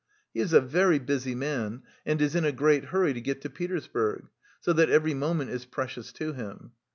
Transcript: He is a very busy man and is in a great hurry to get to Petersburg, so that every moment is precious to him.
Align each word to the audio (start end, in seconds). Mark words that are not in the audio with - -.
He 0.33 0.39
is 0.39 0.51
a 0.51 0.61
very 0.61 0.97
busy 0.97 1.35
man 1.35 1.83
and 2.07 2.19
is 2.23 2.33
in 2.33 2.43
a 2.43 2.51
great 2.51 2.85
hurry 2.85 3.13
to 3.13 3.21
get 3.21 3.41
to 3.41 3.51
Petersburg, 3.51 4.29
so 4.59 4.73
that 4.73 4.89
every 4.89 5.13
moment 5.13 5.51
is 5.51 5.65
precious 5.65 6.11
to 6.13 6.33
him. 6.33 6.71